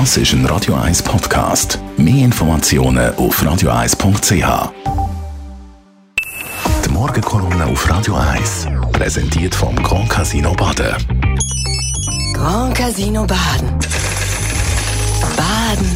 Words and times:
Das 0.00 0.16
ist 0.16 0.32
ein 0.32 0.44
Radio 0.46 0.74
1 0.74 1.04
Podcast. 1.04 1.78
Mehr 1.96 2.24
Informationen 2.24 3.14
auf 3.14 3.40
radio1.ch. 3.40 4.72
Die 6.84 6.90
Morgenkolumne 6.90 7.64
auf 7.66 7.88
Radio 7.88 8.16
1 8.16 8.66
präsentiert 8.92 9.54
vom 9.54 9.76
Grand 9.76 10.10
Casino 10.10 10.52
Baden. 10.54 10.96
Grand 12.34 12.76
Casino 12.76 13.24
Baden. 13.24 13.70
Baden 15.36 15.86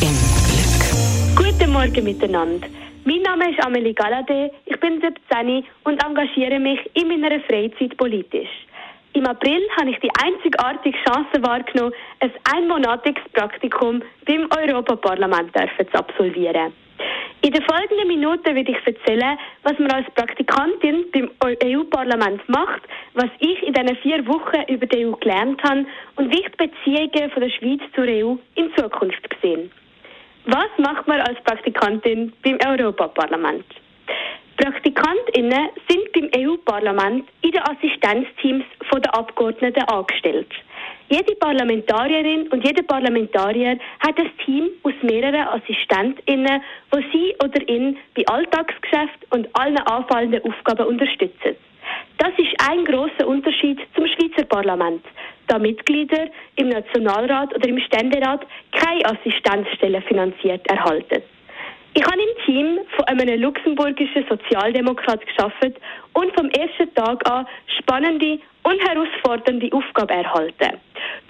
im 0.00 0.16
Glück. 0.48 1.36
Guten 1.36 1.72
Morgen 1.72 2.04
miteinander. 2.04 2.66
Mein 3.04 3.20
Name 3.20 3.50
ist 3.50 3.62
Amelie 3.62 3.92
Galladay, 3.92 4.50
ich 4.64 4.80
bin 4.80 4.98
17 4.98 5.62
und 5.84 6.02
engagiere 6.02 6.58
mich 6.58 6.78
in 6.94 7.08
meiner 7.08 7.38
Freizeit 7.40 7.98
politisch. 7.98 8.48
Im 9.16 9.24
April 9.24 9.66
habe 9.80 9.88
ich 9.88 9.98
die 10.00 10.10
einzigartige 10.22 10.98
Chance 11.06 11.42
wahrgenommen, 11.42 11.94
ein 12.20 12.30
einmonatiges 12.54 13.24
Praktikum 13.32 14.02
beim 14.26 14.46
Europaparlament 14.54 15.52
zu 15.54 15.98
absolvieren. 15.98 16.74
In 17.40 17.50
den 17.50 17.62
folgenden 17.62 18.08
Minuten 18.08 18.54
werde 18.54 18.72
ich 18.72 18.86
erzählen, 18.86 19.38
was 19.62 19.78
man 19.78 19.90
als 19.90 20.06
Praktikantin 20.10 21.06
beim 21.12 21.30
EU-Parlament 21.64 22.46
macht, 22.50 22.82
was 23.14 23.30
ich 23.38 23.62
in 23.62 23.72
diesen 23.72 23.96
vier 24.02 24.26
Wochen 24.26 24.70
über 24.70 24.84
die 24.84 25.06
EU 25.06 25.12
gelernt 25.12 25.62
habe 25.62 25.86
und 26.16 26.30
wie 26.30 26.40
ich 26.40 26.48
die 26.48 26.66
Beziehungen 26.66 27.30
von 27.30 27.40
der 27.40 27.48
Schweiz 27.48 27.80
zur 27.94 28.04
EU 28.04 28.36
in 28.56 28.70
Zukunft 28.76 29.34
sehe. 29.40 29.70
Was 30.44 30.68
macht 30.76 31.08
man 31.08 31.22
als 31.22 31.42
Praktikantin 31.42 32.34
beim 32.42 32.58
Europaparlament? 32.66 33.64
PraktikantInnen 34.56 35.68
sind 35.88 36.12
beim 36.12 36.30
EU-Parlament 36.34 37.28
in 37.42 37.50
den 37.50 37.62
Assistenzteams 37.62 38.64
der 38.94 39.14
Abgeordneten 39.14 39.82
angestellt. 39.84 40.48
Jede 41.08 41.34
Parlamentarierin 41.36 42.48
und 42.48 42.66
jeder 42.66 42.82
Parlamentarier 42.82 43.78
hat 44.00 44.18
ein 44.18 44.30
Team 44.44 44.70
aus 44.82 44.94
mehreren 45.02 45.46
AssistentInnen, 45.48 46.62
wo 46.90 46.98
sie 47.12 47.34
oder 47.44 47.68
ihn 47.68 47.96
bei 48.16 48.26
Alltagsgeschäft 48.26 49.26
und 49.30 49.48
allen 49.52 49.78
anfallenden 49.78 50.42
Aufgaben 50.44 50.86
unterstützen. 50.86 51.56
Das 52.18 52.32
ist 52.38 52.54
ein 52.68 52.84
großer 52.84 53.26
Unterschied 53.26 53.78
zum 53.94 54.06
Schweizer 54.06 54.44
Parlament, 54.46 55.04
da 55.46 55.58
Mitglieder 55.58 56.26
im 56.56 56.70
Nationalrat 56.70 57.54
oder 57.54 57.68
im 57.68 57.78
Ständerat 57.78 58.44
keine 58.72 59.04
Assistenzstellen 59.04 60.02
finanziert 60.02 60.66
erhalten. 60.68 61.22
Ich 61.98 62.04
habe 62.04 62.20
im 62.20 62.44
Team 62.44 62.78
von 62.94 63.06
einem 63.06 63.40
luxemburgischen 63.40 64.26
Sozialdemokrat 64.28 65.26
geschafft 65.26 65.80
und 66.12 66.30
vom 66.34 66.50
ersten 66.50 66.94
Tag 66.94 67.26
an 67.26 67.46
spannende 67.78 68.38
und 68.64 68.78
herausfordernde 68.86 69.72
Aufgaben 69.72 70.22
erhalten. 70.22 70.76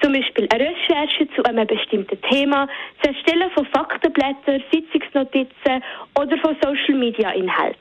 Zum 0.02 0.12
Beispiel 0.12 0.48
eine 0.52 0.70
Recherche 0.70 1.28
zu 1.36 1.44
einem 1.44 1.68
bestimmten 1.68 2.20
Thema, 2.22 2.66
das 3.00 3.14
Erstellen 3.14 3.48
von 3.52 3.64
Faktenblättern, 3.66 4.60
Sitzungsnotizen 4.72 5.84
oder 6.18 6.36
von 6.38 6.56
Social 6.60 6.96
Media 6.96 7.30
Inhalten. 7.30 7.78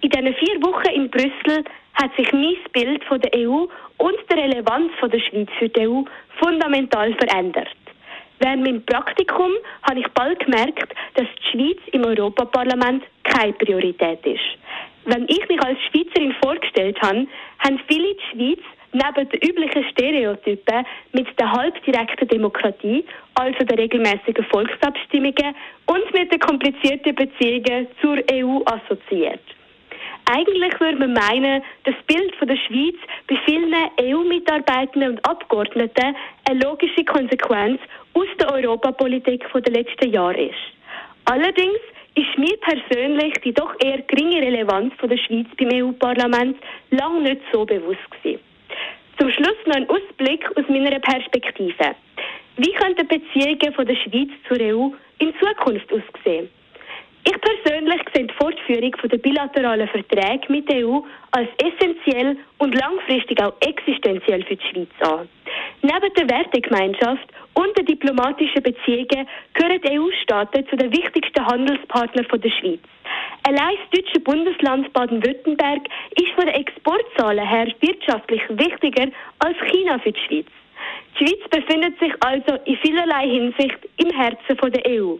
In 0.00 0.10
diesen 0.10 0.34
vier 0.34 0.60
Wochen 0.62 0.90
in 0.96 1.08
Brüssel 1.08 1.62
hat 1.94 2.10
sich 2.16 2.32
mein 2.32 2.56
Bild 2.72 3.04
von 3.04 3.20
der 3.20 3.38
EU 3.38 3.66
und 3.98 4.16
der 4.28 4.38
Relevanz 4.38 4.90
von 4.98 5.12
der 5.12 5.20
Schweiz 5.20 5.48
für 5.60 5.68
die 5.68 5.86
EU 5.86 6.02
fundamental 6.40 7.14
verändert. 7.14 7.68
Während 8.38 8.64
meinem 8.64 8.84
Praktikum 8.84 9.50
habe 9.82 10.00
ich 10.00 10.08
bald 10.08 10.40
gemerkt, 10.40 10.94
dass 11.14 11.26
die 11.38 11.50
Schweiz 11.50 11.78
im 11.92 12.04
Europaparlament 12.04 13.04
keine 13.24 13.52
Priorität 13.54 14.24
ist. 14.26 14.40
Wenn 15.04 15.24
ich 15.28 15.48
mich 15.48 15.62
als 15.62 15.78
Schweizerin 15.90 16.34
vorgestellt 16.42 17.00
habe, 17.00 17.26
haben 17.60 17.80
viele 17.86 18.14
die 18.14 18.20
Schweiz 18.32 18.60
neben 18.92 19.28
den 19.28 19.40
üblichen 19.50 19.84
Stereotypen 19.90 20.84
mit 21.12 21.26
der 21.38 21.52
halbdirekten 21.52 22.28
Demokratie, 22.28 23.04
also 23.34 23.58
der 23.64 23.78
regelmäßigen 23.78 24.44
Volksabstimmungen 24.46 25.54
und 25.86 26.12
mit 26.12 26.32
den 26.32 26.40
komplizierten 26.40 27.14
Beziehungen 27.14 27.88
zur 28.00 28.18
EU 28.32 28.62
assoziiert. 28.64 29.40
Eigentlich 30.28 30.80
würde 30.80 30.98
man 30.98 31.12
meinen, 31.12 31.62
das 31.84 31.94
Bild 32.08 32.34
von 32.36 32.48
der 32.48 32.56
Schweiz 32.56 32.96
bei 33.28 33.36
vielen 33.44 33.72
EU-Mitarbeitenden 34.00 35.10
und 35.12 35.24
Abgeordneten 35.24 36.16
eine 36.48 36.60
logische 36.64 37.04
Konsequenz 37.04 37.80
aus 38.14 38.26
der 38.40 38.52
Europapolitik 38.52 39.44
der 39.54 39.72
letzten 39.72 40.10
Jahre 40.10 40.46
ist. 40.46 40.54
Allerdings 41.26 41.78
ist 42.16 42.38
mir 42.38 42.56
persönlich 42.60 43.34
die 43.44 43.52
doch 43.52 43.72
eher 43.84 44.02
geringe 44.02 44.40
Relevanz 44.40 44.92
von 44.98 45.10
der 45.10 45.18
Schweiz 45.18 45.46
beim 45.58 45.70
EU-Parlament 45.72 46.56
lange 46.90 47.22
nicht 47.22 47.42
so 47.52 47.64
bewusst 47.64 48.10
gewesen. 48.10 48.40
Zum 49.18 49.30
Schluss 49.30 49.56
noch 49.66 49.76
ein 49.76 49.88
Ausblick 49.88 50.44
aus 50.56 50.64
meiner 50.68 50.98
Perspektive. 50.98 51.94
Wie 52.56 52.72
könnten 52.72 53.06
Beziehungen 53.06 53.74
von 53.74 53.86
der 53.86 53.96
Schweiz 53.96 54.30
zur 54.48 54.60
EU 54.60 54.90
in 55.18 55.32
Zukunft 55.38 55.92
aussehen? 55.92 56.48
Ich 57.28 57.40
persönlich 57.40 58.02
sehe 58.14 58.28
die 58.28 58.34
Fortführung 58.34 58.92
der 59.10 59.18
bilateralen 59.18 59.88
Verträge 59.88 60.46
mit 60.48 60.70
der 60.70 60.86
EU 60.86 61.00
als 61.32 61.48
essentiell 61.58 62.36
und 62.58 62.72
langfristig 62.72 63.42
auch 63.42 63.52
existenziell 63.58 64.44
für 64.44 64.54
die 64.54 64.64
Schweiz 64.68 64.88
an. 65.00 65.28
Neben 65.82 66.14
der 66.14 66.30
Wertegemeinschaft 66.30 67.26
und 67.54 67.76
den 67.76 67.86
diplomatischen 67.86 68.62
Beziehungen 68.62 69.26
gehören 69.54 69.80
die 69.82 69.98
EU-Staaten 69.98 70.68
zu 70.68 70.76
den 70.76 70.92
wichtigsten 70.92 71.44
Handelspartnern 71.44 72.26
der 72.30 72.50
Schweiz. 72.50 72.80
Allein 73.42 73.74
das 73.90 74.00
deutsche 74.00 74.20
Bundesland 74.20 74.92
Baden-Württemberg 74.92 75.80
ist 76.14 76.32
von 76.36 76.46
den 76.46 76.54
Exportzahlen 76.54 77.44
her 77.44 77.66
wirtschaftlich 77.80 78.42
wichtiger 78.50 79.08
als 79.40 79.56
China 79.72 79.98
für 79.98 80.12
die 80.12 80.20
Schweiz. 80.28 80.46
Die 81.18 81.26
Schweiz 81.26 81.50
befindet 81.50 81.98
sich 81.98 82.12
also 82.20 82.56
in 82.66 82.76
vielerlei 82.76 83.28
Hinsicht 83.28 83.78
im 83.96 84.10
Herzen 84.10 84.72
der 84.72 85.02
EU. 85.02 85.16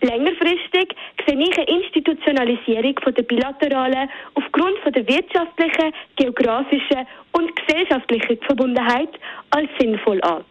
Längerfristig 0.00 0.94
sehe 1.26 1.38
ich 1.38 1.58
eine 1.58 1.68
Institutionalisierung 1.68 2.94
der 3.16 3.22
bilateralen 3.22 4.08
aufgrund 4.34 4.76
der 4.94 5.08
wirtschaftlichen, 5.08 5.92
geografischen 6.16 7.06
und 7.32 7.56
gesellschaftlichen 7.56 8.38
Verbundenheit 8.42 9.10
als 9.50 9.68
sinnvoll 9.78 10.20
an. 10.22 10.44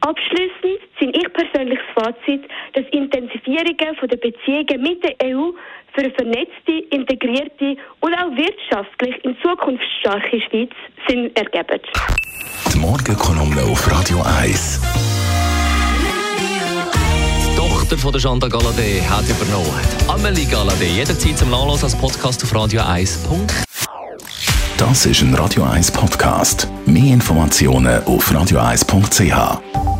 Abschließend 0.00 0.80
sind 1.00 1.16
ich 1.16 1.32
persönlich 1.32 1.78
das 1.94 2.04
Fazit, 2.04 2.42
dass 2.74 2.84
Intensivierungen 2.90 3.76
der 3.76 4.16
Beziehungen 4.16 4.82
mit 4.82 5.02
der 5.02 5.16
EU 5.28 5.50
für 5.92 6.00
eine 6.00 6.10
vernetzte, 6.10 6.72
integrierte 6.90 7.76
und 8.00 8.14
auch 8.14 8.36
wirtschaftlich 8.36 9.24
in 9.24 9.36
Zukunft 9.42 9.84
starke 10.00 10.40
Schweiz 10.42 10.70
Sinn 11.08 11.30
ergeben. 11.34 11.80
Die 12.72 12.78
Morgenkolumne 12.78 13.62
auf 13.62 13.90
Radio 13.90 14.18
1. 14.40 15.13
Tochter 17.94 17.98
von 17.98 18.12
der 18.12 18.20
Chanda 18.20 18.46
Galadé 18.48 19.02
hat 19.08 19.24
übernommen. 19.28 19.70
Amelie 20.08 20.46
Galadé, 20.46 20.86
jederzeit 20.94 21.38
zum 21.38 21.50
Nachlassen 21.50 21.84
als 21.84 21.94
Podcast 21.94 22.42
auf 22.42 22.54
Radio 22.54 22.82
1. 22.82 23.20
Das 24.76 25.06
ist 25.06 25.20
ein 25.20 25.34
Radio 25.34 25.62
1 25.64 25.92
Podcast. 25.92 26.68
Mehr 26.86 27.14
Informationen 27.14 28.02
auf 28.04 28.30
radio1.ch. 28.32 29.93